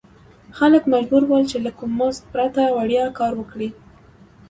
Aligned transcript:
خلک 0.57 0.83
مجبور 0.93 1.23
ول 1.27 1.43
چې 1.51 1.57
له 1.65 1.71
کوم 1.77 1.91
مزد 1.99 2.21
پرته 2.33 2.61
وړیا 2.77 3.05
کار 3.19 3.33
وکړي. 3.37 3.69